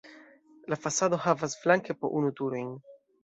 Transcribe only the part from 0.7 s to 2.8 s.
La fasado havas flanke po unu turojn.